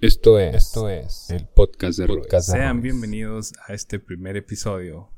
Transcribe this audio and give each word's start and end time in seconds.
Esto 0.00 0.38
es, 0.38 0.54
Esto 0.54 0.88
es 0.88 1.28
el 1.30 1.48
podcast 1.48 1.98
de 1.98 2.06
Roy. 2.06 2.22
Sean 2.40 2.82
bienvenidos 2.82 3.52
a 3.66 3.74
este 3.74 3.98
primer 3.98 4.36
episodio, 4.36 5.10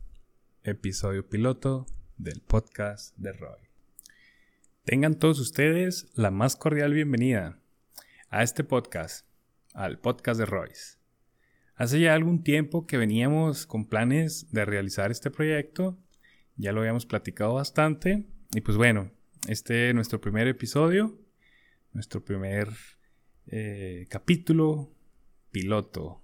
episodio 0.65 1.29
piloto 1.29 1.85
del 2.17 2.41
podcast 2.41 3.15
de 3.19 3.35
Roy. 3.35 3.59
Tengan 4.85 5.19
todos 5.19 5.39
ustedes 5.39 6.11
la 6.15 6.31
más 6.31 6.57
cordial 6.57 6.95
bienvenida 6.95 7.61
a 8.31 8.43
este 8.43 8.65
podcast, 8.65 9.27
al 9.75 9.99
podcast 9.99 10.41
de 10.41 10.47
Royce. 10.47 10.97
Hace 11.75 12.01
ya 12.01 12.15
algún 12.15 12.43
tiempo 12.43 12.87
que 12.87 12.97
veníamos 12.97 13.67
con 13.67 13.87
planes 13.87 14.51
de 14.51 14.65
realizar 14.65 15.11
este 15.11 15.31
proyecto, 15.31 15.99
ya 16.57 16.73
lo 16.73 16.81
habíamos 16.81 17.05
platicado 17.05 17.53
bastante, 17.53 18.25
y 18.55 18.63
pues 18.63 18.79
bueno, 18.79 19.11
este 19.47 19.91
es 19.91 19.95
nuestro 19.95 20.23
primer 20.23 20.49
episodio, 20.49 21.19
nuestro 21.93 22.25
primer 22.25 22.69
eh, 23.53 24.07
capítulo 24.09 24.89
piloto. 25.51 26.23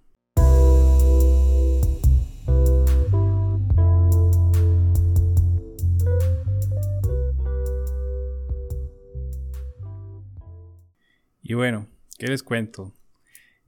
Y 11.43 11.55
bueno, 11.55 11.89
¿qué 12.19 12.29
les 12.29 12.45
cuento? 12.45 12.95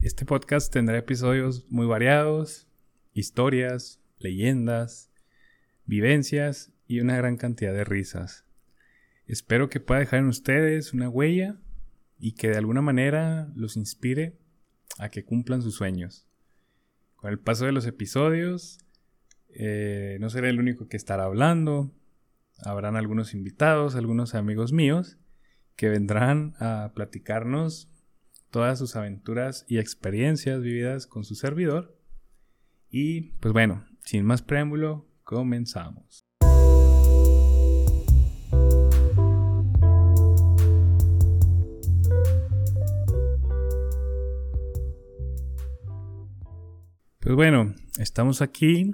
Este 0.01 0.25
podcast 0.25 0.73
tendrá 0.73 0.97
episodios 0.99 1.67
muy 1.69 1.87
variados, 1.87 2.69
historias, 3.13 4.01
leyendas, 4.19 5.11
vivencias 5.85 6.73
y 6.87 7.01
una 7.01 7.17
gran 7.17 7.37
cantidad 7.37 7.73
de 7.73 7.85
risas. 7.85 8.45
Espero 9.27 9.69
que 9.69 9.81
pueda 9.81 9.99
dejar 10.01 10.21
en 10.21 10.29
ustedes 10.29 10.93
una 10.93 11.09
huella 11.09 11.57
y 12.19 12.33
que 12.33 12.49
de 12.49 12.57
alguna 12.57 12.83
manera 12.83 13.51
los 13.55 13.77
inspire 13.77 14.39
a 14.99 15.09
que 15.09 15.25
cumplan 15.25 15.63
sus 15.63 15.77
sueños. 15.77 16.27
Con 17.17 17.31
el 17.31 17.39
paso 17.39 17.65
de 17.67 17.73
los 17.73 17.87
episodios, 17.87 18.79
eh, 19.49 20.19
no 20.21 20.31
seré 20.31 20.51
el 20.51 20.61
único 20.61 20.89
que 20.89 20.97
estará 20.97 21.25
hablando. 21.25 21.93
Habrán 22.59 22.97
algunos 22.97 23.35
invitados, 23.35 23.95
algunos 23.95 24.35
amigos 24.35 24.73
míos, 24.73 25.19
que 25.77 25.89
vendrán 25.89 26.55
a 26.59 26.93
platicarnos 26.95 27.91
todas 28.51 28.79
sus 28.79 28.97
aventuras 28.97 29.65
y 29.69 29.79
experiencias 29.79 30.61
vividas 30.61 31.07
con 31.07 31.25
su 31.25 31.35
servidor. 31.35 31.97
Y 32.91 33.33
pues 33.41 33.53
bueno, 33.53 33.87
sin 34.05 34.25
más 34.25 34.43
preámbulo, 34.43 35.07
comenzamos. 35.25 36.25
Pues 47.21 47.35
bueno, 47.35 47.75
estamos 47.99 48.43
aquí 48.43 48.93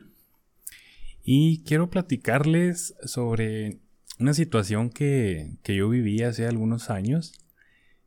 y 1.22 1.62
quiero 1.64 1.90
platicarles 1.90 2.94
sobre 3.04 3.80
una 4.18 4.32
situación 4.32 4.88
que, 4.88 5.58
yo 5.62 5.90
viví 5.90 6.22
hace 6.22 6.46
algunos 6.46 6.88
años 6.88 7.34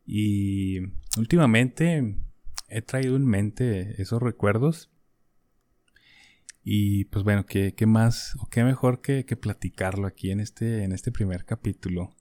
y 0.08 0.80
últimamente 1.18 2.18
he 2.68 2.82
traído 2.82 3.16
en 3.16 3.28
mente 3.28 4.02
esos 4.02 4.20
recuerdos 4.20 4.90
y 6.64 7.06
pues 7.06 7.24
bueno, 7.24 7.46
¿qué, 7.46 7.76
más 7.86 8.36
o 8.40 8.50
qué 8.50 8.64
mejor 8.64 9.02
que, 9.02 9.24
que, 9.24 9.38
platicarlo 9.38 10.08
aquí 10.08 10.32
en 10.32 10.40
este, 10.40 10.84
en 10.84 10.94
este 10.94 11.12
primer 11.12 11.46
capítulo? 11.46 12.16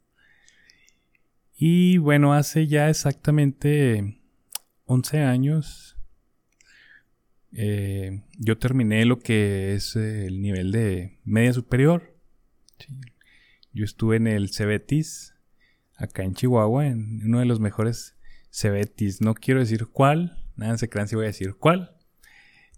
Y 1.56 1.96
bueno, 1.96 2.34
hace 2.34 2.66
ya 2.66 2.90
exactamente 2.90 4.20
11 4.84 5.20
años 5.22 5.95
eh, 7.52 8.22
yo 8.38 8.58
terminé 8.58 9.04
lo 9.04 9.18
que 9.18 9.74
es 9.74 9.96
el 9.96 10.40
nivel 10.40 10.72
de 10.72 11.18
media 11.24 11.52
superior. 11.52 12.14
Yo 13.72 13.84
estuve 13.84 14.16
en 14.16 14.26
el 14.26 14.50
Cebetis, 14.52 15.34
acá 15.96 16.22
en 16.22 16.34
Chihuahua, 16.34 16.86
en 16.86 17.22
uno 17.24 17.40
de 17.40 17.46
los 17.46 17.60
mejores 17.60 18.16
Cebetis. 18.50 19.20
No 19.20 19.34
quiero 19.34 19.60
decir 19.60 19.86
cuál, 19.86 20.42
nada 20.56 20.78
se 20.78 20.88
crean 20.88 21.08
si 21.08 21.16
voy 21.16 21.24
a 21.24 21.28
decir 21.28 21.54
cuál. 21.54 21.96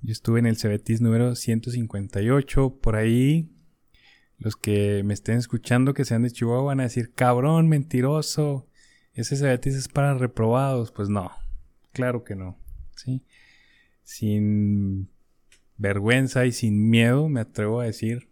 Yo 0.01 0.13
estuve 0.13 0.39
en 0.39 0.47
el 0.47 0.57
Cebetis 0.57 1.01
número 1.01 1.35
158, 1.35 2.79
por 2.81 2.97
ahí. 2.97 3.53
Los 4.39 4.55
que 4.55 5.03
me 5.05 5.15
estén 5.15 5.39
escuchando 5.39 5.95
que 5.95 6.05
sean 6.05 6.23
de 6.23 6.31
Chihuahua 6.31 6.63
van 6.63 6.81
a 6.81 6.85
decir, 6.85 7.13
cabrón, 7.15 7.69
mentiroso. 7.69 8.69
Ese 9.13 9.37
Cebetis 9.37 9.75
es 9.75 9.89
para 9.89 10.15
reprobados. 10.15 10.93
Pues 10.93 11.09
no, 11.09 11.33
claro 11.93 12.23
que 12.23 12.37
no. 12.37 12.57
¿sí? 12.95 13.25
Sin 14.09 15.11
vergüenza 15.77 16.47
y 16.47 16.53
sin 16.53 16.89
miedo 16.89 17.29
me 17.29 17.41
atrevo 17.41 17.83
a 17.83 17.85
decir 17.85 18.31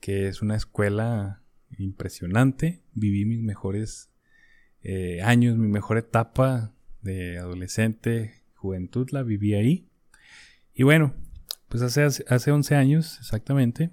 que 0.00 0.26
es 0.26 0.42
una 0.42 0.56
escuela 0.56 1.44
impresionante. 1.78 2.82
Viví 2.92 3.24
mis 3.24 3.38
mejores 3.38 4.10
eh, 4.82 5.22
años, 5.22 5.56
mi 5.56 5.68
mejor 5.68 5.96
etapa 5.96 6.74
de 7.02 7.38
adolescente, 7.38 8.42
juventud, 8.56 9.08
la 9.12 9.22
viví 9.22 9.54
ahí. 9.54 9.88
Y 10.74 10.82
bueno, 10.82 11.14
pues 11.68 11.80
hace, 11.84 12.02
hace 12.02 12.50
11 12.50 12.74
años 12.74 13.18
exactamente, 13.20 13.90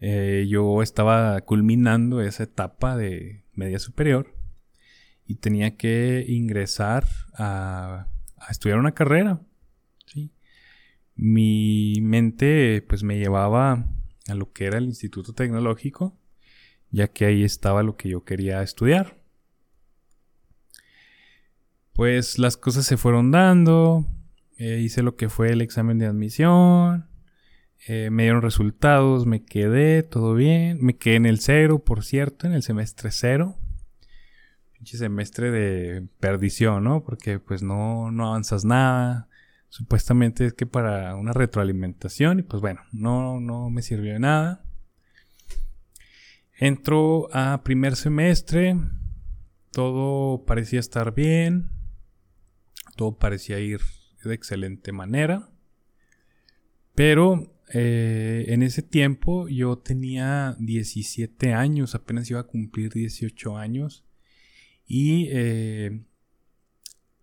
eh, 0.00 0.44
yo 0.48 0.82
estaba 0.82 1.40
culminando 1.42 2.20
esa 2.20 2.42
etapa 2.42 2.96
de 2.96 3.44
media 3.52 3.78
superior 3.78 4.34
y 5.24 5.36
tenía 5.36 5.76
que 5.76 6.24
ingresar 6.26 7.06
a 7.34 8.08
a 8.46 8.50
estudiar 8.50 8.78
una 8.78 8.92
carrera. 8.92 9.40
¿sí? 10.06 10.32
Mi 11.14 11.94
mente 12.00 12.84
pues 12.88 13.02
me 13.02 13.18
llevaba 13.18 13.86
a 14.28 14.34
lo 14.34 14.52
que 14.52 14.66
era 14.66 14.78
el 14.78 14.84
Instituto 14.84 15.32
Tecnológico, 15.32 16.16
ya 16.90 17.08
que 17.08 17.26
ahí 17.26 17.44
estaba 17.44 17.82
lo 17.82 17.96
que 17.96 18.08
yo 18.08 18.24
quería 18.24 18.62
estudiar. 18.62 19.16
Pues 21.92 22.38
las 22.38 22.56
cosas 22.56 22.86
se 22.86 22.96
fueron 22.96 23.30
dando, 23.30 24.06
eh, 24.58 24.80
hice 24.82 25.02
lo 25.02 25.16
que 25.16 25.28
fue 25.28 25.50
el 25.50 25.60
examen 25.60 25.98
de 25.98 26.06
admisión, 26.06 27.06
eh, 27.86 28.08
me 28.10 28.24
dieron 28.24 28.42
resultados, 28.42 29.26
me 29.26 29.44
quedé, 29.44 30.02
todo 30.02 30.34
bien, 30.34 30.78
me 30.80 30.96
quedé 30.96 31.16
en 31.16 31.26
el 31.26 31.38
cero, 31.38 31.84
por 31.84 32.02
cierto, 32.02 32.46
en 32.46 32.54
el 32.54 32.62
semestre 32.62 33.10
cero 33.12 33.58
semestre 34.86 35.50
de 35.50 36.06
perdición, 36.20 36.84
¿no? 36.84 37.02
Porque 37.04 37.38
pues 37.38 37.62
no, 37.62 38.10
no 38.10 38.28
avanzas 38.28 38.64
nada. 38.64 39.28
Supuestamente 39.68 40.46
es 40.46 40.52
que 40.52 40.66
para 40.66 41.16
una 41.16 41.32
retroalimentación 41.32 42.40
y 42.40 42.42
pues 42.42 42.60
bueno, 42.60 42.80
no, 42.92 43.40
no 43.40 43.70
me 43.70 43.82
sirvió 43.82 44.12
de 44.12 44.20
nada. 44.20 44.64
Entro 46.56 47.28
a 47.32 47.62
primer 47.64 47.96
semestre, 47.96 48.76
todo 49.72 50.44
parecía 50.44 50.78
estar 50.78 51.12
bien, 51.14 51.70
todo 52.96 53.18
parecía 53.18 53.58
ir 53.58 53.80
de 54.22 54.34
excelente 54.34 54.92
manera, 54.92 55.50
pero 56.94 57.52
eh, 57.72 58.44
en 58.48 58.62
ese 58.62 58.82
tiempo 58.82 59.48
yo 59.48 59.78
tenía 59.78 60.54
17 60.60 61.52
años, 61.52 61.94
apenas 61.94 62.30
iba 62.30 62.40
a 62.40 62.46
cumplir 62.46 62.92
18 62.92 63.56
años 63.58 64.03
y 64.86 65.28
eh, 65.30 66.04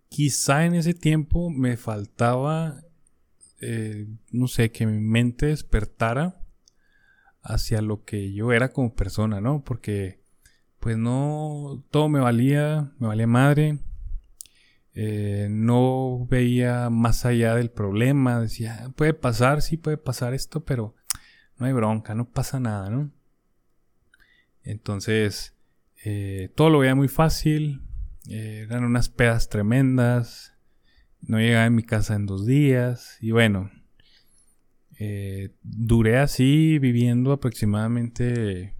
quizá 0.08 0.64
en 0.66 0.74
ese 0.74 0.94
tiempo 0.94 1.50
me 1.50 1.76
faltaba, 1.76 2.82
eh, 3.60 4.08
no 4.30 4.48
sé, 4.48 4.70
que 4.70 4.86
mi 4.86 4.98
mente 4.98 5.46
despertara 5.46 6.42
hacia 7.42 7.82
lo 7.82 8.04
que 8.04 8.32
yo 8.32 8.52
era 8.52 8.72
como 8.72 8.94
persona, 8.94 9.40
¿no? 9.40 9.62
Porque 9.64 10.22
pues 10.80 10.96
no, 10.98 11.84
todo 11.90 12.08
me 12.08 12.18
valía, 12.18 12.92
me 12.98 13.06
valía 13.06 13.26
madre. 13.26 13.78
Eh, 14.94 15.46
no 15.50 16.26
veía 16.28 16.90
más 16.90 17.24
allá 17.24 17.54
del 17.54 17.70
problema, 17.70 18.40
decía, 18.40 18.90
puede 18.96 19.14
pasar, 19.14 19.62
sí 19.62 19.76
puede 19.78 19.96
pasar 19.96 20.34
esto, 20.34 20.64
pero 20.64 20.94
no 21.56 21.66
hay 21.66 21.72
bronca, 21.72 22.14
no 22.14 22.28
pasa 22.28 22.60
nada, 22.60 22.90
¿no? 22.90 23.10
Entonces, 24.64 25.54
eh, 26.04 26.50
todo 26.54 26.70
lo 26.70 26.78
veía 26.80 26.94
muy 26.94 27.08
fácil. 27.08 27.82
Eh, 28.28 28.66
eran 28.68 28.84
unas 28.84 29.08
pedas 29.08 29.48
tremendas. 29.48 30.54
No 31.20 31.38
llegaba 31.38 31.66
a 31.66 31.70
mi 31.70 31.82
casa 31.82 32.14
en 32.14 32.26
dos 32.26 32.46
días. 32.46 33.18
Y 33.20 33.30
bueno, 33.30 33.70
eh, 34.98 35.54
duré 35.62 36.18
así 36.18 36.78
viviendo 36.78 37.32
aproximadamente, 37.32 38.76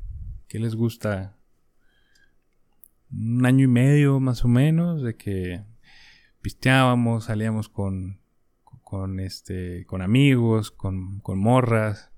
¿qué 0.48 0.58
les 0.58 0.74
gusta? 0.74 1.36
Un 3.10 3.44
año 3.44 3.64
y 3.64 3.68
medio 3.68 4.20
más 4.20 4.44
o 4.44 4.48
menos 4.48 5.02
de 5.02 5.16
que 5.16 5.64
pisteábamos, 6.40 7.24
salíamos 7.24 7.68
con, 7.68 8.20
con, 8.82 9.20
este, 9.20 9.84
con 9.86 10.02
amigos, 10.02 10.70
con, 10.70 11.20
con 11.20 11.38
morras. 11.38 12.12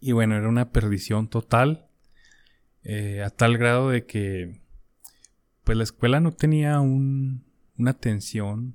Y 0.00 0.12
bueno, 0.12 0.36
era 0.36 0.48
una 0.48 0.72
perdición 0.72 1.28
total. 1.28 1.89
Eh, 2.82 3.22
a 3.22 3.30
tal 3.30 3.58
grado 3.58 3.90
de 3.90 4.06
que 4.06 4.60
pues 5.64 5.76
la 5.76 5.84
escuela 5.84 6.20
no 6.20 6.32
tenía 6.32 6.80
un, 6.80 7.44
una 7.76 7.90
atención 7.90 8.74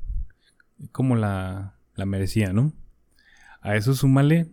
como 0.92 1.16
la, 1.16 1.78
la 1.96 2.06
merecía, 2.06 2.54
¿no? 2.54 2.74
A 3.62 3.76
eso 3.76 3.96
súmale 3.96 4.52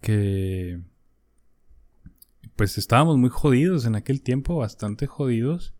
que 0.00 0.80
pues 2.56 2.78
estábamos 2.78 3.16
muy 3.18 3.30
jodidos 3.30 3.84
en 3.84 3.96
aquel 3.96 4.22
tiempo, 4.22 4.56
bastante 4.56 5.06
jodidos, 5.06 5.74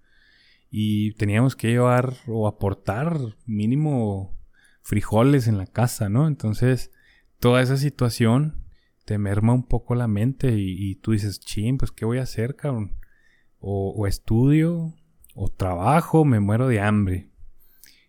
y 0.71 1.13
teníamos 1.13 1.55
que 1.55 1.69
llevar 1.69 2.15
o 2.27 2.49
aportar 2.49 3.19
mínimo 3.47 4.37
frijoles 4.83 5.47
en 5.47 5.57
la 5.57 5.67
casa, 5.67 6.09
¿no? 6.09 6.27
Entonces, 6.27 6.91
toda 7.39 7.63
esa 7.63 7.77
situación 7.77 8.65
te 9.05 9.19
merma 9.19 9.53
un 9.53 9.67
poco 9.67 9.95
la 9.95 10.09
mente 10.09 10.57
y, 10.59 10.97
tú 10.97 11.13
dices, 11.13 11.39
ching, 11.41 11.79
pues 11.79 11.93
¿qué 11.93 12.05
voy 12.05 12.19
a 12.19 12.23
hacer, 12.23 12.57
cabrón? 12.57 12.97
O, 13.67 14.07
estudio, 14.07 14.93
o 15.35 15.49
trabajo, 15.49 16.27
me 16.27 16.39
muero 16.39 16.69
de 16.69 16.81
hambre. 16.81 17.31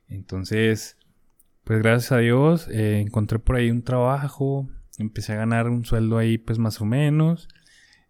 Entonces, 0.10 0.98
pues 1.64 1.80
gracias 1.80 2.12
a 2.12 2.18
Dios 2.18 2.68
eh, 2.68 3.00
encontré 3.00 3.40
por 3.40 3.56
ahí 3.56 3.72
un 3.72 3.82
trabajo, 3.82 4.68
empecé 4.98 5.32
a 5.32 5.38
ganar 5.38 5.70
un 5.70 5.86
sueldo 5.86 6.18
ahí 6.18 6.38
pues 6.38 6.60
más 6.60 6.82
o 6.82 6.86
menos. 6.86 7.48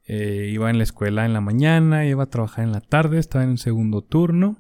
Eh, 0.08 0.50
iba 0.52 0.70
en 0.70 0.78
la 0.78 0.84
escuela 0.84 1.26
en 1.26 1.34
la 1.34 1.42
mañana, 1.42 2.06
iba 2.06 2.24
a 2.24 2.30
trabajar 2.30 2.66
en 2.66 2.72
la 2.72 2.82
tarde, 2.82 3.20
estaba 3.20 3.44
en 3.44 3.52
un 3.52 3.58
segundo 3.58 4.02
turno. 4.04 4.58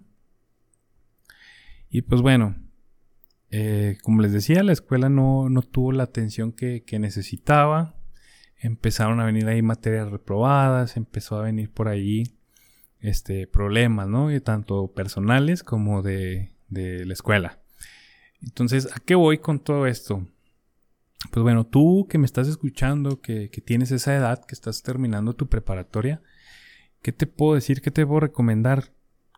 Y 1.90 2.02
pues 2.04 2.22
bueno, 2.22 2.56
eh, 3.52 3.98
como 4.04 4.22
les 4.22 4.32
decía, 4.32 4.64
la 4.64 4.74
escuela 4.74 5.08
no, 5.08 5.50
tuvo 5.72 5.92
la 5.92 6.04
atención 6.04 6.52
que, 6.52 6.84
necesitaba. 7.00 7.96
Empezaron 8.58 9.20
a 9.20 9.26
venir 9.26 9.48
ahí 9.48 9.62
materias 9.62 10.10
reprobadas, 10.10 10.98
empezó 10.98 11.38
a 11.38 11.44
venir 11.44 11.72
por 11.72 11.88
ahí 11.88 12.35
este, 13.07 13.48
problemas, 13.48 14.07
¿no? 14.07 14.30
Tanto 14.42 14.94
personales 14.94 15.63
como 15.63 16.02
de, 16.02 16.52
de 16.69 17.06
la 17.06 17.13
escuela. 17.13 17.60
Entonces, 18.42 18.90
¿a 18.96 19.00
qué 19.00 19.16
voy 19.16 19.40
con 19.40 19.60
todo 19.60 19.88
esto? 19.88 20.28
Pues 21.31 21.44
bueno, 21.44 21.66
tú 21.66 22.07
que 22.10 22.18
me 22.18 22.25
estás 22.25 22.48
escuchando, 22.48 23.22
que, 23.22 23.50
tienes 23.66 23.92
esa 23.92 24.16
edad, 24.16 24.46
que 24.46 24.54
estás 24.54 24.84
terminando 24.84 25.34
tu 25.34 25.48
preparatoria, 25.48 26.22
¿qué 27.02 27.12
te 27.12 27.28
puedo 27.28 27.56
decir? 27.56 27.81
¿Qué 27.81 27.92
te 27.92 28.06
puedo 28.06 28.19
recomendar? 28.22 28.94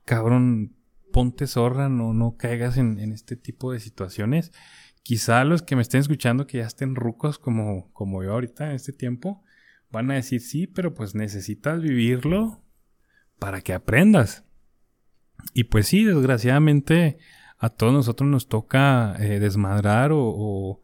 Cabrón, 0.06 0.76
ponte 1.12 1.48
zorra, 1.48 1.90
no, 1.90 2.14
no 2.14 2.38
caigas 2.38 2.78
en, 2.78 3.00
este 3.12 3.36
tipo 3.36 3.72
de 3.72 3.80
situaciones. 3.80 4.52
Quizá 5.04 5.44
los 5.46 5.62
que 5.62 5.76
me 5.76 5.82
estén 5.82 6.02
escuchando 6.02 6.48
que 6.48 6.58
ya 6.58 6.66
estén 6.66 6.96
rucos 6.96 7.40
como, 7.40 7.92
como 7.94 8.24
yo 8.24 8.34
ahorita 8.34 8.70
en 8.70 8.76
este 8.76 8.92
tiempo, 8.92 9.44
van 9.90 10.12
a 10.12 10.16
decir 10.16 10.42
sí, 10.42 10.68
pero 10.68 10.94
pues 10.94 11.16
necesitas 11.16 11.82
vivirlo 11.82 12.62
para 13.40 13.62
que 13.62 13.74
aprendas. 13.74 14.44
Y 15.54 15.66
pues 15.66 15.88
sí, 15.88 16.04
desgraciadamente 16.04 17.18
a 17.58 17.70
todos 17.70 17.94
nosotros 17.94 18.30
nos 18.30 18.48
toca 18.48 19.16
eh, 19.20 19.40
desmadrar 19.40 20.12
o 20.14 20.82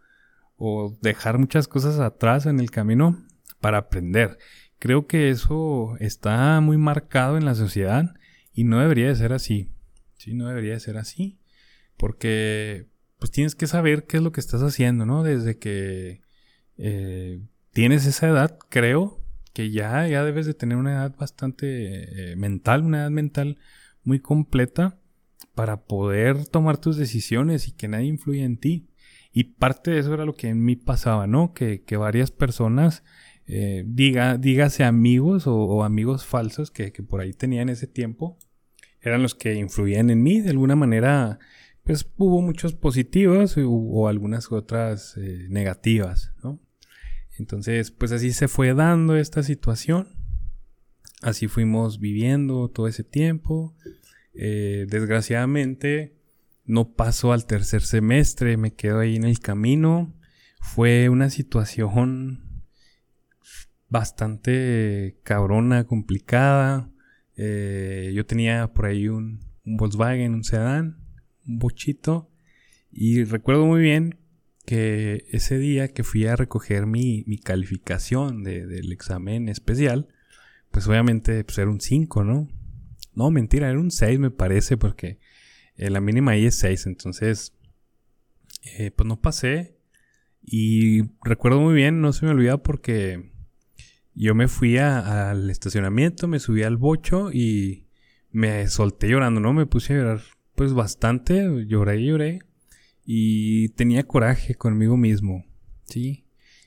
o 0.65 0.97
dejar 1.01 1.39
muchas 1.39 1.67
cosas 1.67 1.99
atrás 1.99 2.45
en 2.45 2.59
el 2.59 2.71
camino 2.71 3.21
para 3.59 3.79
aprender. 3.79 4.37
Creo 4.79 5.07
que 5.07 5.29
eso 5.29 5.95
está 5.99 6.59
muy 6.61 6.77
marcado 6.77 7.37
en 7.37 7.45
la 7.45 7.55
sociedad 7.55 8.13
y 8.53 8.63
no 8.63 8.79
debería 8.79 9.07
de 9.07 9.15
ser 9.15 9.33
así. 9.33 9.71
Sí, 10.17 10.33
no 10.33 10.47
debería 10.47 10.73
de 10.73 10.79
ser 10.79 10.97
así. 10.97 11.39
Porque 11.97 12.87
pues 13.19 13.31
tienes 13.31 13.55
que 13.55 13.67
saber 13.67 14.05
qué 14.05 14.17
es 14.17 14.23
lo 14.23 14.31
que 14.31 14.41
estás 14.41 14.61
haciendo, 14.61 15.05
¿no? 15.05 15.23
Desde 15.23 15.57
que 15.57 16.21
eh, 16.77 17.41
tienes 17.71 18.05
esa 18.05 18.27
edad, 18.27 18.57
creo 18.69 19.22
que 19.53 19.71
ya, 19.71 20.07
ya 20.07 20.23
debes 20.23 20.45
de 20.45 20.53
tener 20.53 20.77
una 20.77 20.93
edad 20.93 21.15
bastante 21.15 22.31
eh, 22.31 22.35
mental, 22.35 22.83
una 22.83 23.01
edad 23.01 23.11
mental 23.11 23.59
muy 24.03 24.19
completa 24.19 24.99
para 25.55 25.85
poder 25.85 26.47
tomar 26.47 26.77
tus 26.77 26.97
decisiones 26.97 27.67
y 27.67 27.71
que 27.71 27.87
nadie 27.87 28.07
influya 28.07 28.43
en 28.43 28.57
ti. 28.57 28.89
Y 29.31 29.45
parte 29.45 29.91
de 29.91 29.99
eso 29.99 30.13
era 30.13 30.25
lo 30.25 30.35
que 30.35 30.49
en 30.49 30.63
mí 30.63 30.75
pasaba, 30.75 31.27
¿no? 31.27 31.53
Que, 31.53 31.83
que 31.83 31.97
varias 31.97 32.31
personas, 32.31 33.03
eh, 33.47 33.83
diga, 33.87 34.37
dígase 34.37 34.83
amigos 34.83 35.47
o, 35.47 35.83
amigos 35.83 36.25
falsos 36.25 36.71
que, 36.71 36.91
que, 36.91 37.03
por 37.03 37.21
ahí 37.21 37.33
tenía 37.33 37.61
en 37.61 37.69
ese 37.69 37.87
tiempo, 37.87 38.37
eran 39.01 39.23
los 39.23 39.35
que 39.35 39.55
influían 39.55 40.09
en 40.09 40.21
mí. 40.21 40.41
De 40.41 40.51
alguna 40.51 40.75
manera, 40.75 41.39
pues 41.83 42.07
hubo 42.17 42.41
muchos 42.41 42.73
positivos 42.73 43.55
o, 43.57 44.07
algunas 44.07 44.51
otras 44.51 45.17
eh, 45.17 45.47
negativas, 45.49 46.31
¿no? 46.43 46.59
Entonces, 47.37 47.91
pues 47.91 48.11
así 48.11 48.31
se 48.31 48.47
fue 48.47 48.73
dando 48.73 49.15
esta 49.15 49.43
situación. 49.43 50.07
Así 51.21 51.47
fuimos 51.47 51.99
viviendo 51.99 52.69
todo 52.69 52.87
ese 52.87 53.03
tiempo. 53.03 53.75
Eh, 54.33 54.85
desgraciadamente, 54.89 56.15
no 56.65 56.93
paso 56.93 57.33
al 57.33 57.45
tercer 57.45 57.81
semestre, 57.81 58.57
me 58.57 58.73
quedo 58.73 58.99
ahí 58.99 59.15
en 59.15 59.23
el 59.23 59.39
camino. 59.39 60.13
Fue 60.59 61.09
una 61.09 61.29
situación 61.29 62.63
bastante 63.89 65.19
cabrona, 65.23 65.85
complicada. 65.85 66.89
Eh, 67.35 68.11
yo 68.15 68.25
tenía 68.25 68.73
por 68.73 68.85
ahí 68.85 69.07
un, 69.07 69.39
Volkswagen, 69.65 70.33
un 70.33 70.43
sedán, 70.43 70.97
un 71.47 71.59
bochito. 71.59 72.29
Y 72.91 73.23
recuerdo 73.23 73.65
muy 73.65 73.81
bien 73.81 74.22
que 74.65 75.25
ese 75.31 75.57
día 75.57 75.89
que 75.89 76.03
fui 76.03 76.25
a 76.25 76.35
recoger 76.35 76.85
mi, 76.85 77.23
calificación 77.43 78.43
del 78.43 78.91
examen 78.91 79.49
especial, 79.49 80.07
pues 80.71 80.87
obviamente 80.87 81.43
pues 81.43 81.57
era 81.57 81.69
un 81.69 81.81
5, 81.81 82.23
¿no? 82.23 82.47
No, 83.13 83.29
mentira, 83.29 83.69
era 83.69 83.79
un 83.79 83.91
6 83.91 84.19
me 84.19 84.31
parece, 84.31 84.77
porque 84.77 85.19
eh, 85.75 85.89
la 85.89 86.01
mínima 86.01 86.31
ahí 86.31 86.45
es 86.45 86.55
6, 86.55 86.87
entonces, 86.87 87.53
eh, 88.77 88.91
pues 88.91 89.07
no 89.07 89.21
pasé. 89.21 89.77
Y 90.41 91.03
recuerdo 91.23 91.61
muy 91.61 91.73
bien, 91.73 92.01
no 92.01 92.11
se 92.13 92.25
me 92.25 92.31
olvida 92.31 92.57
porque 92.57 93.31
yo 94.15 94.35
me 94.35 94.47
fui 94.47 94.77
al 94.77 95.49
estacionamiento, 95.49 96.27
me 96.27 96.39
subí 96.39 96.63
al 96.63 96.77
bocho 96.77 97.31
y 97.31 97.87
me 98.31 98.67
solté 98.67 99.09
llorando, 99.09 99.39
¿no? 99.39 99.53
Me 99.53 99.65
puse 99.65 99.93
a 99.93 99.97
llorar 99.97 100.21
pues 100.55 100.73
bastante, 100.73 101.65
lloré 101.67 101.99
y 101.99 102.07
lloré. 102.07 102.39
Y 103.05 103.69
tenía 103.69 104.03
coraje 104.03 104.55
conmigo 104.55 104.97
mismo, 104.97 105.45
¿sí? 105.85 106.25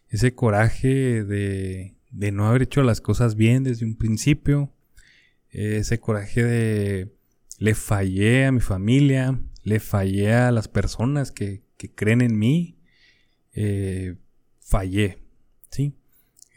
Ese 0.08 0.34
coraje 0.34 1.24
de, 1.24 1.96
de 2.10 2.32
no 2.32 2.46
haber 2.46 2.62
hecho 2.62 2.82
las 2.82 3.00
cosas 3.00 3.36
bien 3.36 3.64
desde 3.64 3.86
un 3.86 3.96
principio. 3.96 4.72
Ese 5.50 5.98
coraje 6.00 6.44
de 6.44 7.16
le 7.58 7.74
fallé 7.74 8.46
a 8.46 8.52
mi 8.52 8.60
familia, 8.60 9.40
le 9.62 9.80
fallé 9.80 10.32
a 10.34 10.50
las 10.50 10.68
personas 10.68 11.32
que, 11.32 11.62
creen 11.94 12.20
en 12.20 12.38
mí, 12.38 12.78
eh, 13.52 14.16
fallé, 14.60 15.18
¿sí? 15.70 15.94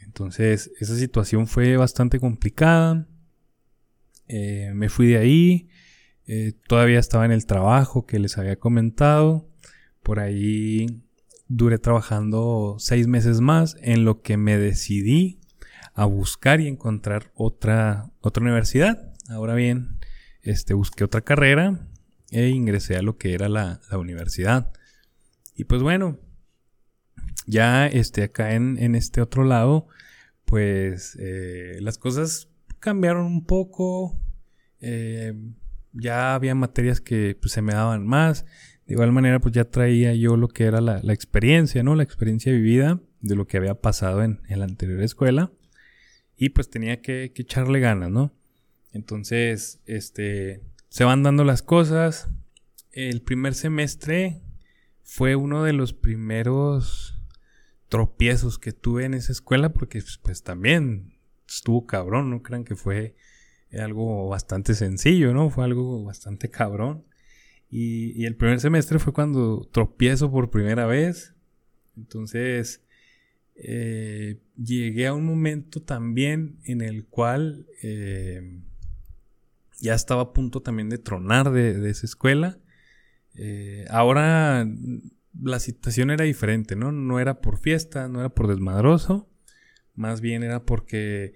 Entonces, 0.00 0.70
esa 0.80 0.96
situación 0.96 1.46
fue 1.46 1.76
bastante 1.76 2.18
complicada. 2.18 3.06
Eh, 4.26 4.72
me 4.74 4.88
fui 4.88 5.08
de 5.08 5.18
ahí. 5.18 5.68
Eh, 6.26 6.52
todavía 6.66 6.98
estaba 6.98 7.24
en 7.24 7.32
el 7.32 7.46
trabajo 7.46 8.06
que 8.06 8.18
les 8.18 8.36
había 8.38 8.56
comentado. 8.56 9.48
Por 10.02 10.20
ahí 10.20 11.02
duré 11.48 11.78
trabajando 11.78 12.76
seis 12.78 13.06
meses 13.06 13.40
más 13.40 13.76
en 13.80 14.04
lo 14.04 14.22
que 14.22 14.36
me 14.36 14.56
decidí 14.56 15.40
a 15.94 16.04
buscar 16.04 16.60
y 16.60 16.68
encontrar 16.68 17.32
otra, 17.34 18.10
otra 18.20 18.42
universidad. 18.42 19.12
Ahora 19.28 19.54
bien, 19.54 19.98
este, 20.42 20.74
busqué 20.74 21.04
otra 21.04 21.20
carrera 21.20 21.86
e 22.30 22.48
ingresé 22.48 22.96
a 22.96 23.02
lo 23.02 23.18
que 23.18 23.34
era 23.34 23.48
la, 23.48 23.80
universidad. 23.92 24.72
Y 25.54 25.64
pues 25.64 25.82
bueno, 25.82 26.18
ya 27.46 27.86
este, 27.86 28.22
acá 28.22 28.54
en, 28.54 28.94
este 28.94 29.20
otro 29.20 29.44
lado, 29.44 29.88
pues 30.44 31.16
eh, 31.20 31.78
las 31.80 31.98
cosas 31.98 32.48
cambiaron 32.78 33.26
un 33.26 33.44
poco. 33.44 34.18
Eh, 34.80 35.34
ya 35.92 36.34
había 36.34 36.54
materias 36.54 37.00
que 37.00 37.36
pues, 37.40 37.52
se 37.52 37.62
me 37.62 37.74
daban 37.74 38.06
más. 38.06 38.46
De 38.90 38.94
igual 38.94 39.12
manera, 39.12 39.38
pues 39.38 39.54
ya 39.54 39.66
traía 39.66 40.14
yo 40.14 40.36
lo 40.36 40.48
que 40.48 40.64
era 40.64 40.80
la, 40.80 40.98
experiencia, 41.12 41.84
¿no? 41.84 41.94
La 41.94 42.02
experiencia 42.02 42.50
vivida 42.50 43.00
de 43.20 43.36
lo 43.36 43.46
que 43.46 43.56
había 43.56 43.80
pasado 43.80 44.24
en, 44.24 44.40
la 44.48 44.64
anterior 44.64 45.00
escuela. 45.00 45.52
Y 46.36 46.48
pues 46.48 46.70
tenía 46.70 47.00
que, 47.00 47.30
que 47.32 47.42
echarle 47.42 47.78
ganas, 47.78 48.10
¿no? 48.10 48.34
Entonces, 48.92 49.78
este, 49.86 50.64
se 50.88 51.04
van 51.04 51.22
dando 51.22 51.44
las 51.44 51.62
cosas. 51.62 52.30
El 52.90 53.22
primer 53.22 53.54
semestre 53.54 54.42
fue 55.04 55.36
uno 55.36 55.62
de 55.62 55.72
los 55.72 55.92
primeros 55.92 57.16
tropiezos 57.88 58.58
que 58.58 58.72
tuve 58.72 59.04
en 59.04 59.14
esa 59.14 59.30
escuela 59.30 59.72
porque 59.72 60.02
pues 60.20 60.42
también 60.42 61.16
estuvo 61.46 61.86
cabrón, 61.86 62.28
no 62.28 62.42
crean 62.42 62.64
que 62.64 62.74
fue 62.74 63.14
algo 63.72 64.28
bastante 64.28 64.74
sencillo, 64.74 65.32
¿no? 65.32 65.48
Fue 65.48 65.62
algo 65.62 66.02
bastante 66.02 66.50
cabrón. 66.50 67.04
Y, 67.70 68.24
el 68.24 68.34
primer 68.34 68.60
semestre 68.60 68.98
fue 68.98 69.12
cuando 69.12 69.68
tropiezo 69.70 70.30
por 70.30 70.50
primera 70.50 70.86
vez. 70.86 71.34
Entonces, 71.96 72.82
eh, 73.54 74.40
llegué 74.56 75.06
a 75.06 75.14
un 75.14 75.24
momento 75.24 75.80
también 75.80 76.58
en 76.64 76.80
el 76.80 77.06
cual 77.06 77.66
eh, 77.82 78.60
ya 79.78 79.94
estaba 79.94 80.22
a 80.22 80.32
punto 80.32 80.62
también 80.62 80.88
de 80.88 80.98
tronar 80.98 81.52
de, 81.52 81.88
esa 81.88 82.06
escuela. 82.06 82.58
Eh, 83.34 83.86
ahora 83.88 84.66
la 85.40 85.60
situación 85.60 86.10
era 86.10 86.24
diferente, 86.24 86.74
¿no? 86.74 86.90
No 86.90 87.20
era 87.20 87.40
por 87.40 87.58
fiesta, 87.58 88.08
no 88.08 88.18
era 88.20 88.30
por 88.30 88.48
desmadroso, 88.48 89.28
más 89.94 90.20
bien 90.20 90.42
era 90.42 90.64
porque 90.64 91.34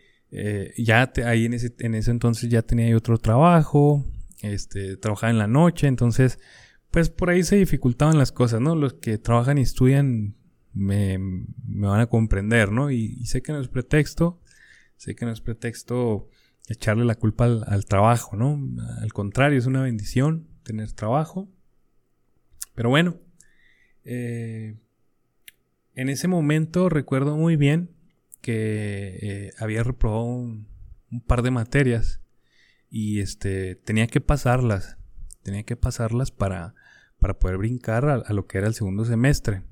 ya 0.76 1.12
ahí 1.26 1.44
en 1.44 1.52
ese, 1.52 1.72
en 1.78 1.94
ese 1.94 2.10
entonces 2.10 2.50
ya 2.50 2.62
tenía 2.62 2.96
otro 2.96 3.18
trabajo, 3.18 4.04
este, 4.44 4.96
trabajaba 4.96 5.30
en 5.30 5.38
la 5.38 5.46
noche, 5.46 5.86
entonces 5.86 6.38
pues 6.90 7.10
por 7.10 7.28
ahí 7.28 7.42
se 7.42 7.56
dificultaban 7.56 8.18
las 8.18 8.30
cosas, 8.30 8.60
¿no? 8.60 8.76
Los 8.76 8.94
que 8.94 9.18
trabajan 9.18 9.58
y 9.58 9.62
estudian 9.62 10.36
me, 10.72 11.18
van 11.18 12.00
a 12.00 12.06
comprender, 12.06 12.70
¿no? 12.70 12.90
Y, 12.92 13.26
sé 13.26 13.42
que 13.42 13.52
no 13.52 13.60
es 13.60 13.66
pretexto, 13.66 14.40
sé 14.96 15.16
que 15.16 15.24
no 15.24 15.32
es 15.32 15.40
pretexto 15.40 16.28
echarle 16.68 17.04
la 17.04 17.16
culpa 17.16 17.46
al, 17.46 17.84
trabajo, 17.86 18.36
¿no? 18.36 18.60
Al 19.00 19.12
contrario, 19.12 19.58
es 19.58 19.66
una 19.66 19.82
bendición 19.82 20.46
tener 20.62 20.92
trabajo. 20.92 21.48
Pero 22.76 22.90
bueno, 22.90 23.16
eh, 24.04 24.76
en 25.94 26.08
ese 26.08 26.28
momento 26.28 26.88
recuerdo 26.88 27.36
muy 27.36 27.56
bien 27.56 27.90
que 28.40 29.18
eh, 29.20 29.52
había 29.58 29.82
reprobado 29.82 30.24
un, 30.24 30.68
par 31.26 31.42
de 31.42 31.50
materias 31.50 32.20
y 32.96 33.18
este 33.18 33.74
tenía 33.74 34.06
que 34.06 34.20
pasarlas, 34.20 34.98
tenía 35.42 35.64
que 35.64 35.74
pasarlas 35.74 36.30
para, 36.30 36.76
para 37.18 37.40
poder 37.40 37.58
brincar 37.58 38.04
a, 38.08 38.32
lo 38.32 38.46
que 38.46 38.58
era 38.58 38.68
el 38.68 38.74
segundo 38.74 39.04
semestre. 39.04 39.64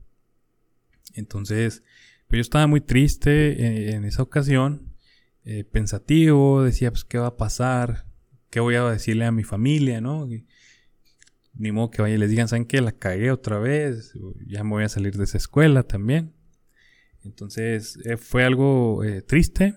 Entonces, 1.14 1.84
pues 2.26 2.38
yo 2.38 2.40
estaba 2.40 2.66
muy 2.66 2.80
triste 2.80 3.30
eh, 3.30 3.92
en, 3.92 4.04
esa 4.04 4.24
ocasión, 4.24 4.92
eh, 5.44 5.62
pensativo, 5.62 6.64
decía, 6.64 6.90
pues, 6.90 7.04
¿qué 7.04 7.18
va 7.18 7.28
a 7.28 7.36
pasar? 7.36 8.06
¿Qué 8.50 8.58
voy 8.58 8.74
a 8.74 8.82
decirle 8.90 9.24
a 9.24 9.30
mi 9.30 9.44
familia, 9.44 10.00
no? 10.00 10.26
ni 11.54 11.70
modo 11.70 11.92
que 11.92 12.02
vaya 12.02 12.16
y 12.16 12.18
les 12.18 12.28
digan, 12.28 12.48
¿saben 12.48 12.64
qué? 12.64 12.80
La 12.80 12.90
cagué 12.90 13.30
otra 13.30 13.60
vez, 13.60 14.14
ya 14.48 14.64
me 14.64 14.70
voy 14.70 14.82
a 14.82 14.88
salir 14.88 15.16
de 15.16 15.24
esa 15.24 15.38
escuela 15.38 15.84
también. 15.84 16.32
Entonces, 17.22 18.00
eh, 18.04 18.16
fue 18.16 18.42
algo 18.42 19.00
triste. 19.28 19.76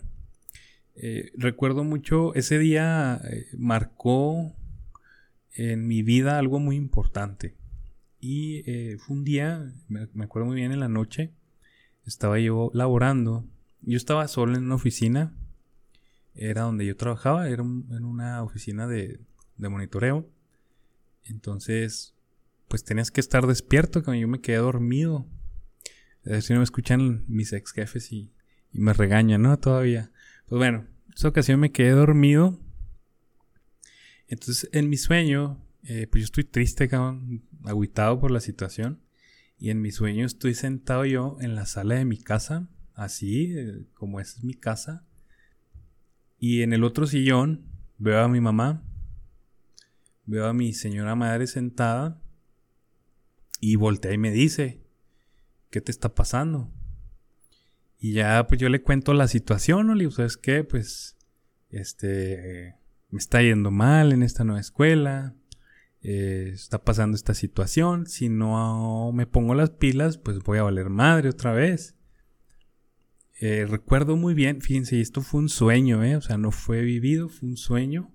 Recuerdo 1.36 1.84
mucho, 1.84 2.34
ese 2.36 2.58
día 2.58 3.22
marcó 3.58 4.56
en 5.56 5.88
mi 5.88 6.04
vida 6.04 6.38
algo 6.38 6.60
muy 6.60 6.76
importante. 6.76 7.56
Y 8.20 8.64
eh, 8.66 8.98
fue 8.98 9.18
un 9.18 9.24
día, 9.24 9.72
me, 9.88 10.24
acuerdo 10.24 10.48
muy 10.48 10.56
bien 10.56 10.72
en 10.72 10.80
la 10.80 10.90
noche, 10.90 11.32
estaba 12.06 12.40
yo 12.40 12.72
laborando. 12.74 13.46
Yo 13.82 13.98
estaba 13.98 14.28
solo 14.28 14.56
en 14.56 14.64
una 14.64 14.76
oficina, 14.76 15.34
era 16.34 16.64
donde 16.64 16.86
yo 16.86 16.98
trabajaba, 16.98 17.48
era 17.48 17.64
en 17.64 18.04
una 18.04 18.44
oficina 18.44 18.88
de, 18.88 19.20
monitoreo. 19.58 20.28
Entonces, 21.24 22.14
pues 22.68 22.84
tenías 22.84 23.12
que 23.12 23.22
estar 23.22 23.48
despierto, 23.48 24.04
cuando 24.04 24.22
yo 24.22 24.28
me 24.28 24.42
quedé 24.42 24.58
dormido. 24.58 25.26
si 26.42 26.54
no 26.54 26.60
me 26.60 26.64
escuchan 26.64 27.24
mis 27.28 27.54
ex 27.54 27.72
jefes 27.72 28.12
y, 28.12 28.32
y 28.74 28.80
me 28.80 28.94
regañan, 28.94 29.44
¿no? 29.44 29.58
Todavía. 29.58 30.12
Pues 30.48 30.60
bueno, 30.60 30.86
esa 31.16 31.28
ocasión 31.28 31.60
me 31.60 31.72
quedé 31.72 31.92
dormido. 31.92 32.60
Entonces, 34.28 34.70
en 34.74 34.90
mi 34.90 34.98
sueño, 34.98 35.60
eh, 35.84 36.08
pues 36.08 36.22
yo 36.22 36.26
estoy 36.26 36.44
triste, 36.44 36.88
cabrón, 36.88 37.44
por 38.20 38.32
la 38.32 38.40
situación. 38.40 39.02
Y 39.58 39.72
en 39.72 39.82
mi 39.82 39.92
sueño 39.92 40.26
estoy 40.26 40.54
sentado 40.54 41.06
yo 41.06 41.38
en 41.42 41.56
la 41.56 41.66
sala 41.66 41.96
de 41.96 42.06
mi 42.06 42.18
casa, 42.18 42.70
así, 42.94 43.54
eh, 43.58 43.86
como 43.96 44.20
esa 44.20 44.38
es 44.38 44.44
mi 44.44 44.54
casa. 44.54 45.04
Y 46.38 46.62
en 46.62 46.74
el 46.74 46.84
otro 46.84 47.08
sillón 47.08 47.66
veo 47.98 48.20
a 48.20 48.28
mi 48.28 48.42
mamá, 48.42 48.84
veo 50.26 50.46
a 50.48 50.54
mi 50.54 50.74
señora 50.74 51.16
madre 51.16 51.48
sentada 51.48 52.22
y 53.60 53.78
voltea 53.78 54.14
y 54.14 54.18
me 54.18 54.32
dice, 54.32 54.84
¿qué 55.72 55.82
te 55.82 55.92
está 55.92 56.14
pasando? 56.14 56.72
Y 57.98 58.14
ya 58.14 58.46
pues 58.48 58.60
yo 58.60 58.70
le 58.70 58.82
cuento 58.82 59.14
la 59.14 59.28
situación, 59.28 59.88
¿no? 59.88 59.96
Le 59.96 60.02
digo, 60.02 60.12
¿sabes 60.12 60.38
qué? 60.38 60.64
Pues, 60.64 61.18
este, 61.70 62.76
me 63.10 63.20
está 63.20 63.42
yendo 63.42 63.72
mal 63.72 64.12
en 64.12 64.24
esta 64.24 64.44
nueva 64.44 64.60
escuela, 64.60 65.36
eh, 66.02 66.52
está 66.54 66.84
pasando 66.84 67.16
esta 67.16 67.34
situación, 67.34 68.06
si 68.06 68.30
no 68.30 69.12
me 69.14 69.26
pongo 69.26 69.56
las 69.56 69.72
pilas, 69.72 70.18
pues 70.18 70.40
voy 70.40 70.60
a 70.60 70.64
valer 70.64 70.90
madre 70.90 71.30
otra 71.30 71.52
vez. 71.52 71.96
Eh, 73.42 73.66
recuerdo 73.68 74.16
muy 74.16 74.34
bien, 74.34 74.62
fíjense, 74.62 75.02
esto 75.02 75.22
fue 75.22 75.42
un 75.42 75.50
sueño, 75.50 76.04
¿eh? 76.04 76.16
o 76.16 76.22
sea, 76.22 76.38
no 76.38 76.52
fue 76.52 76.82
vivido, 76.82 77.28
fue 77.28 77.50
un 77.50 77.58
sueño. 77.58 78.14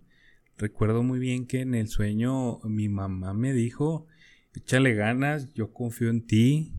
Recuerdo 0.56 1.02
muy 1.02 1.18
bien 1.18 1.46
que 1.46 1.60
en 1.60 1.74
el 1.74 1.88
sueño 1.88 2.60
mi 2.64 2.88
mamá 2.88 3.34
me 3.34 3.52
dijo, 3.52 4.06
échale 4.54 4.94
ganas, 4.94 5.52
yo 5.52 5.72
confío 5.72 6.10
en 6.10 6.26
ti, 6.26 6.74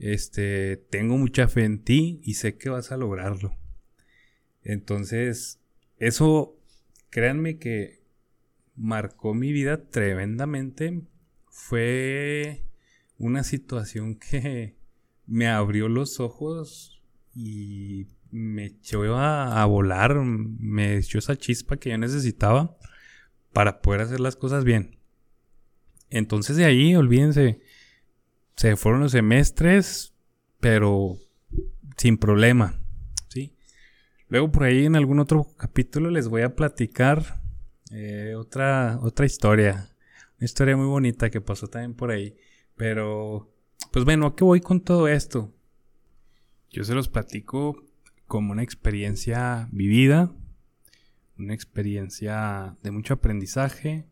este, 0.00 0.78
tengo 0.78 1.18
mucha 1.18 1.46
fe 1.46 1.64
en 1.64 1.84
ti 1.84 2.20
y 2.24 2.34
sé 2.34 2.56
que 2.56 2.70
vas 2.70 2.90
a 2.90 2.96
lograrlo. 2.96 3.56
Entonces, 4.62 5.60
eso, 5.98 6.58
créanme 7.10 7.58
que 7.58 8.02
marcó 8.76 9.34
mi 9.34 9.52
vida 9.52 9.88
tremendamente. 9.90 11.02
Fue 11.50 12.64
una 13.18 13.44
situación 13.44 14.16
que 14.16 14.74
me 15.26 15.46
abrió 15.48 15.88
los 15.88 16.18
ojos 16.18 17.02
y 17.34 18.06
me 18.30 18.66
echó 18.66 19.16
a, 19.16 19.64
volar, 19.66 20.14
me 20.16 20.96
echó 20.96 21.18
esa 21.18 21.36
chispa 21.36 21.76
que 21.76 21.90
yo 21.90 21.98
necesitaba 21.98 22.76
para 23.52 23.82
poder 23.82 24.00
hacer 24.00 24.20
las 24.20 24.36
cosas 24.36 24.64
bien. 24.64 24.96
Entonces 26.08 26.56
de 26.56 26.64
ahí, 26.64 26.94
olvídense, 26.96 27.60
se 28.60 28.76
fueron 28.76 29.00
los 29.00 29.12
semestres, 29.12 30.12
pero 30.60 31.16
sin 31.96 32.18
problema, 32.18 32.78
¿sí? 33.28 33.54
Luego 34.28 34.52
por 34.52 34.64
ahí 34.64 34.84
en 34.84 34.96
algún 34.96 35.18
otro 35.18 35.46
capítulo 35.56 36.10
les 36.10 36.28
voy 36.28 36.42
a 36.42 36.54
platicar 36.54 37.40
eh, 37.90 38.34
otra, 38.36 38.98
otra 39.00 39.24
historia. 39.24 39.88
Una 40.36 40.44
historia 40.44 40.76
muy 40.76 40.88
bonita 40.88 41.30
que 41.30 41.40
pasó 41.40 41.68
también 41.68 41.94
por 41.94 42.10
ahí. 42.10 42.36
Pero, 42.76 43.50
pues 43.92 44.04
bueno, 44.04 44.26
¿a 44.26 44.36
qué 44.36 44.44
voy 44.44 44.60
con 44.60 44.82
todo 44.82 45.08
esto? 45.08 45.54
Yo 46.68 46.84
se 46.84 46.92
los 46.92 47.08
platico 47.08 47.82
como 48.26 48.52
una 48.52 48.62
experiencia 48.62 49.70
vivida, 49.72 50.34
una 51.38 51.54
experiencia 51.54 52.76
de 52.82 52.90
mucho 52.90 53.14
aprendizaje, 53.14 54.04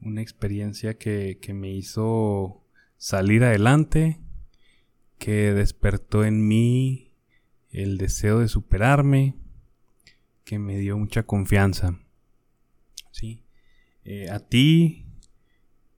una 0.00 0.20
experiencia 0.20 0.98
que, 0.98 1.38
que 1.40 1.54
me 1.54 1.70
hizo 1.70 2.59
salir 3.00 3.44
adelante, 3.44 4.20
que 5.18 5.54
despertó 5.54 6.22
en 6.22 6.46
mí 6.46 7.14
el 7.70 7.96
deseo 7.96 8.40
de 8.40 8.48
superarme, 8.48 9.36
que 10.44 10.58
me 10.58 10.76
dio 10.76 10.98
mucha 10.98 11.22
confianza. 11.22 11.98
¿sí? 13.10 13.42
Eh, 14.04 14.28
a 14.28 14.40
ti, 14.40 15.06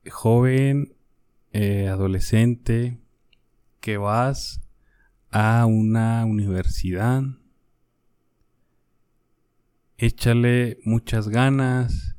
joven, 0.09 0.95
eh, 1.51 1.89
adolescente, 1.89 3.01
que 3.81 3.97
vas 3.97 4.63
a 5.33 5.67
una 5.67 6.25
universidad, 6.25 7.25
échale 9.99 10.79
muchas 10.85 11.29
ganas, 11.29 12.15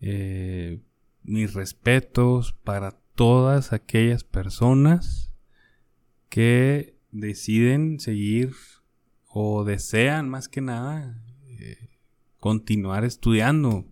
eh, 0.00 0.80
mis 1.22 1.52
respetos 1.52 2.54
para 2.64 3.03
todas 3.14 3.72
aquellas 3.72 4.24
personas 4.24 5.32
que 6.28 6.98
deciden 7.10 8.00
seguir 8.00 8.54
o 9.26 9.64
desean 9.64 10.28
más 10.28 10.48
que 10.48 10.60
nada 10.60 11.20
continuar 12.40 13.04
estudiando 13.04 13.86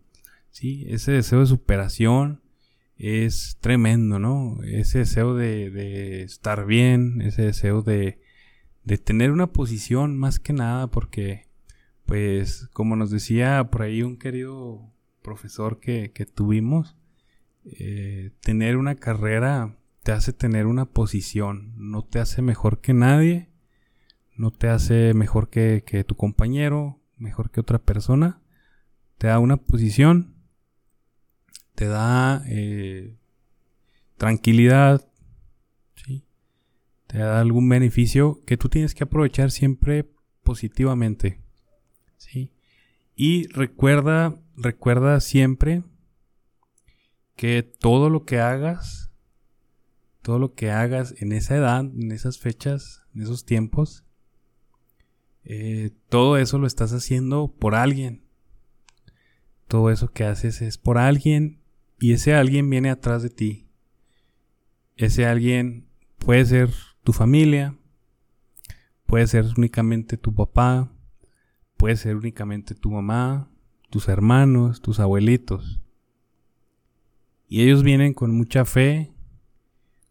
Sí, 0.52 0.84
ese 0.90 1.12
deseo 1.12 1.40
de 1.40 1.46
superación 1.46 2.42
es 2.98 3.56
tremendo, 3.60 4.18
¿no? 4.18 4.62
Ese 4.62 4.98
deseo 4.98 5.34
de, 5.34 6.22
estar 6.22 6.66
bien, 6.66 7.22
ese 7.22 7.40
deseo 7.42 7.80
de, 7.80 8.20
tener 9.02 9.32
una 9.32 9.46
posición 9.46 10.18
más 10.18 10.38
que 10.38 10.52
nada, 10.52 10.88
porque, 10.88 11.48
pues, 12.04 12.68
como 12.74 12.96
nos 12.96 13.10
decía 13.10 13.70
por 13.70 13.80
ahí 13.80 14.02
un 14.02 14.18
querido 14.18 14.92
profesor 15.22 15.80
que, 15.80 16.10
tuvimos, 16.34 16.98
eh, 17.64 18.30
tener 18.40 18.76
una 18.76 18.94
carrera 18.96 19.76
te 20.02 20.12
hace 20.12 20.32
tener 20.32 20.66
una 20.66 20.86
posición, 20.86 21.74
no 21.76 22.04
te 22.04 22.18
hace 22.18 22.42
mejor 22.42 22.80
que 22.80 22.92
nadie, 22.92 23.50
no 24.36 24.50
te 24.50 24.68
hace 24.68 25.14
mejor 25.14 25.48
que, 25.48 25.84
que 25.86 26.02
tu 26.02 26.16
compañero, 26.16 27.00
mejor 27.16 27.50
que 27.50 27.60
otra 27.60 27.78
persona, 27.78 28.42
te 29.18 29.28
da 29.28 29.38
una 29.38 29.58
posición 29.58 30.32
te 31.74 31.86
da 31.86 32.44
eh, 32.46 33.16
tranquilidad, 34.16 35.08
te 37.06 37.18
da 37.18 37.40
algún 37.40 37.68
beneficio 37.68 38.40
que 38.46 38.56
tú 38.56 38.70
tienes 38.70 38.94
que 38.94 39.04
aprovechar 39.04 39.50
siempre 39.50 40.08
positivamente. 40.42 41.40
¿sí? 42.16 42.52
Y 43.14 43.48
recuerda, 43.48 44.40
recuerda 44.56 45.20
siempre 45.20 45.82
que 47.36 47.62
todo 47.62 48.10
lo 48.10 48.24
que 48.24 48.40
hagas, 48.40 49.10
todo 50.22 50.38
lo 50.38 50.54
que 50.54 50.70
hagas 50.70 51.14
en 51.18 51.32
esa 51.32 51.56
edad, 51.56 51.80
en 51.80 52.12
esas 52.12 52.38
fechas, 52.38 53.02
en 53.14 53.22
esos 53.22 53.44
tiempos, 53.44 54.04
eh, 55.44 55.90
todo 56.08 56.36
eso 56.36 56.58
lo 56.58 56.66
estás 56.66 56.92
haciendo 56.92 57.54
por 57.58 57.74
alguien. 57.74 58.22
Todo 59.66 59.90
eso 59.90 60.08
que 60.08 60.24
haces 60.24 60.62
es 60.62 60.78
por 60.78 60.98
alguien 60.98 61.62
y 61.98 62.12
ese 62.12 62.34
alguien 62.34 62.68
viene 62.68 62.90
atrás 62.90 63.22
de 63.22 63.30
ti. 63.30 63.68
Ese 64.96 65.26
alguien 65.26 65.88
puede 66.18 66.44
ser 66.44 66.70
tu 67.02 67.12
familia, 67.12 67.76
puede 69.06 69.26
ser 69.26 69.46
únicamente 69.56 70.16
tu 70.16 70.34
papá, 70.34 70.92
puede 71.76 71.96
ser 71.96 72.16
únicamente 72.16 72.74
tu 72.74 72.90
mamá, 72.90 73.50
tus 73.90 74.08
hermanos, 74.08 74.80
tus 74.80 75.00
abuelitos. 75.00 75.81
Y 77.52 77.60
ellos 77.60 77.82
vienen 77.82 78.14
con 78.14 78.34
mucha 78.34 78.64
fe 78.64 79.12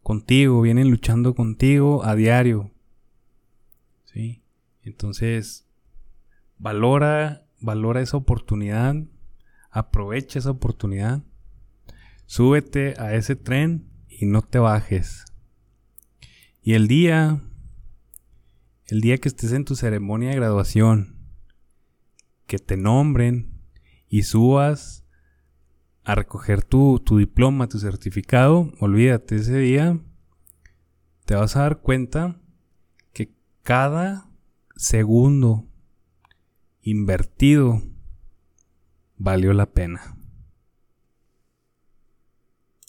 contigo, 0.00 0.60
vienen 0.62 0.88
luchando 0.88 1.34
contigo 1.34 2.04
a 2.04 2.14
diario. 2.14 2.70
¿Sí? 4.04 4.44
Entonces, 4.82 5.66
valora, 6.56 7.44
valora 7.58 8.00
esa 8.00 8.16
oportunidad, 8.16 8.94
aprovecha 9.72 10.38
esa 10.38 10.52
oportunidad, 10.52 11.24
súbete 12.26 12.94
a 13.00 13.16
ese 13.16 13.34
tren 13.34 13.90
y 14.08 14.26
no 14.26 14.42
te 14.42 14.60
bajes. 14.60 15.24
Y 16.62 16.74
el 16.74 16.86
día, 16.86 17.42
el 18.86 19.00
día 19.00 19.18
que 19.18 19.28
estés 19.28 19.50
en 19.50 19.64
tu 19.64 19.74
ceremonia 19.74 20.30
de 20.30 20.36
graduación, 20.36 21.18
que 22.46 22.60
te 22.60 22.76
nombren 22.76 23.64
y 24.08 24.22
subas 24.22 25.04
a 26.04 26.14
recoger 26.14 26.62
tu, 26.62 27.00
tu 27.00 27.18
diploma, 27.18 27.68
tu 27.68 27.78
certificado, 27.78 28.72
olvídate 28.80 29.36
ese 29.36 29.58
día, 29.58 30.00
te 31.24 31.34
vas 31.34 31.56
a 31.56 31.62
dar 31.62 31.80
cuenta 31.80 32.40
que 33.12 33.34
cada 33.62 34.28
segundo 34.76 35.66
invertido 36.82 37.82
valió 39.16 39.52
la 39.52 39.66
pena. 39.66 40.16